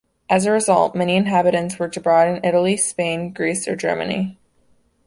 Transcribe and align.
As 0.31 0.47
a 0.47 0.51
result, 0.51 0.95
many 0.95 1.15
inhabitants 1.15 1.77
work 1.77 1.95
abroad 1.95 2.27
in 2.27 2.43
Italy, 2.43 2.75
Spain, 2.75 3.31
Greece, 3.31 3.67
or 3.67 3.75
Germany. 3.75 4.35